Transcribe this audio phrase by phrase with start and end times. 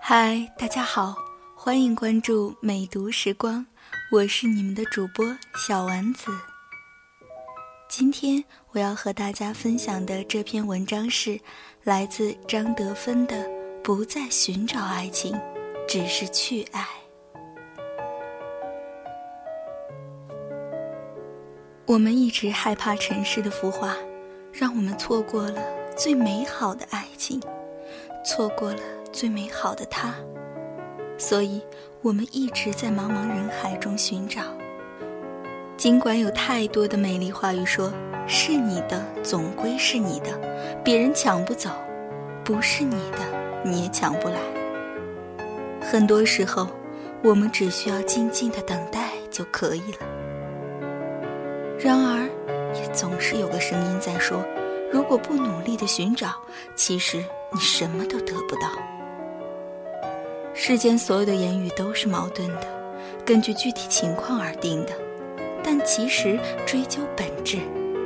[0.00, 1.16] 嗨，大家好，
[1.56, 3.66] 欢迎关注美读时光，
[4.12, 5.26] 我是你们的主播
[5.56, 6.30] 小丸子。
[7.88, 11.40] 今天我要和大家分享的这篇文章是
[11.82, 13.36] 来自张德芬的
[13.82, 15.36] 《不再寻找爱情，
[15.88, 16.80] 只是去爱》。
[21.86, 23.96] 我们一直害怕尘世的浮华，
[24.52, 25.62] 让我们错过了
[25.96, 27.40] 最美好的爱情，
[28.22, 30.14] 错过了最美好的他，
[31.16, 31.62] 所以
[32.02, 34.42] 我们一直在茫茫人海中寻找。
[35.78, 37.90] 尽管有太多的美丽话语说
[38.28, 40.38] “是你的，总归是你的，
[40.84, 41.70] 别人抢不走；
[42.44, 43.18] 不是你的，
[43.64, 44.38] 你也抢不来。”
[45.80, 46.68] 很多时候，
[47.24, 50.06] 我们只需要静静的等待就可以了。
[51.78, 52.28] 然而，
[52.74, 54.44] 也总是有个声音在说
[54.96, 56.30] ：“如果不努力的寻找，
[56.74, 58.70] 其实你什么都得不到。”
[60.56, 62.66] 世间所有的言语都是矛盾的，
[63.22, 64.94] 根据具体情况而定的。
[65.62, 67.58] 但其实追究本质，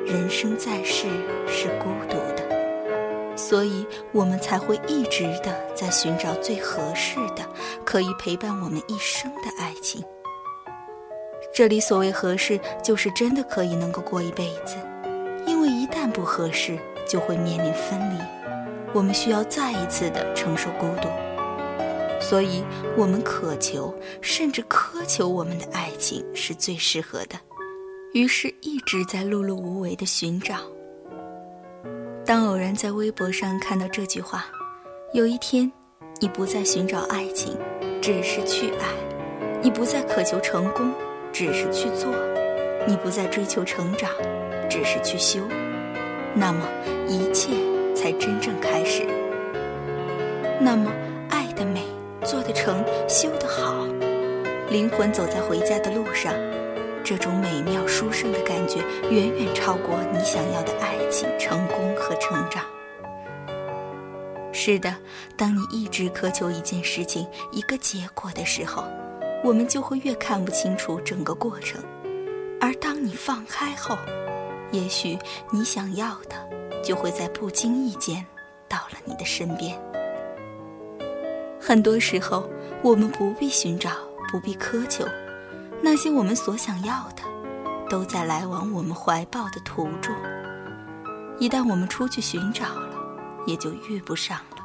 [0.05, 1.07] 人生在世
[1.47, 7.49] 是孤独的，所以我们才会一直的在寻找最合适的、
[7.85, 10.03] 可以陪伴我们一生的爱情。
[11.55, 14.75] 这里所谓合适，就是真的可以能够过一辈子，
[16.11, 18.21] 不合适，就会面临分离，
[18.93, 21.09] 我们需要再一次的承受孤独，
[22.21, 22.65] 所以
[22.97, 27.39] 我们渴求，甚至苛求我们的爱情是最适合的，
[28.13, 30.57] 于是一直在碌碌无为的寻找。
[32.25, 34.47] 当偶然在微博上看到这句话
[35.15, 35.71] ：“有一天，
[36.21, 37.57] 你不再寻找爱情，
[38.01, 38.87] 只是去爱；
[39.63, 40.93] 你不再渴求成功。”
[41.33, 42.11] 只是去做，
[42.89, 44.11] 你不再追求成长，
[44.69, 45.39] 只是去修，
[46.35, 46.67] 那么
[47.09, 47.53] 一切
[47.95, 49.07] 才真正开始。
[50.61, 50.91] 那么，
[51.29, 51.83] 爱的美，
[52.25, 53.87] 做得成，修得好，
[54.71, 56.33] 灵魂走在回家的路上，
[57.03, 58.79] 这种美妙殊胜的感觉，
[59.11, 62.65] 远远超过你想要的爱情、成功和成长。
[64.53, 64.95] 是的，
[65.37, 68.85] 当你一直苛求一件事情、一个结果的时候。
[69.43, 71.83] 我们就会越看不清楚整个过程，
[72.61, 73.97] 而当你放开后，
[74.73, 75.19] 也许
[75.51, 76.37] 你想要的
[76.83, 78.25] 就会在不经意间
[78.69, 79.79] 到了你的身边。
[81.61, 82.49] 很多时候，
[82.83, 83.91] 我们不必寻找，
[84.31, 85.05] 不必苛求，
[85.83, 87.23] 那些我们所想要的，
[87.89, 90.15] 都在来往我们怀抱的途中。
[91.39, 92.91] 一旦我们出去寻找了，
[93.47, 94.63] 也就遇不上了。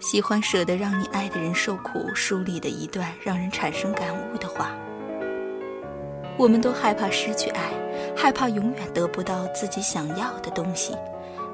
[0.00, 4.70] 喜欢舍得让你爱的人受苦，书里的一段让人产生感悟的话。
[6.38, 7.70] 我们都害怕失去爱，
[8.16, 10.94] 害怕永远得不到自己想要的东西，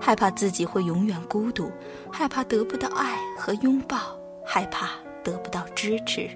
[0.00, 1.70] 害怕自己会永远孤独，
[2.10, 3.98] 害怕得不到爱和拥抱，
[4.44, 4.90] 害怕
[5.22, 6.28] 得不到支持。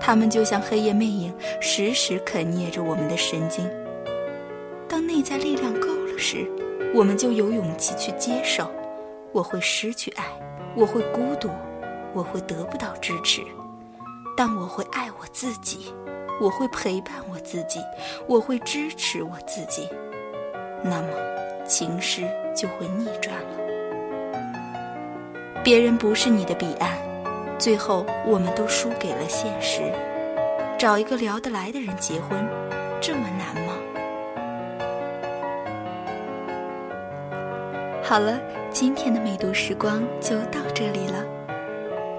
[0.00, 3.68] 他们就像黑夜魅影，时时啃啮着我们的神经。
[4.88, 6.50] 当内在力量够了时，
[6.94, 8.70] 我们就有勇气去接受，
[9.32, 10.24] 我会失去爱。
[10.76, 11.48] 我会孤独，
[12.12, 13.42] 我会得不到支持，
[14.36, 15.94] 但我会爱我自己，
[16.40, 17.80] 我会陪伴我自己，
[18.26, 19.88] 我会支持我自己，
[20.82, 21.08] 那么
[21.64, 22.22] 情势
[22.54, 23.58] 就会逆转了。
[25.62, 26.98] 别人不是你的彼岸，
[27.58, 29.82] 最后我们都输给了现实。
[30.78, 32.46] 找一个聊得来的人结婚，
[33.00, 33.74] 这么难吗？
[38.02, 38.40] 好了。
[38.74, 41.24] 今天的美读时光就到这里了，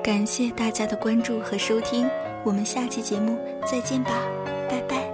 [0.01, 2.09] 感谢大家的关注和收听，
[2.45, 4.11] 我们下期节目再见吧，
[4.69, 5.04] 拜拜。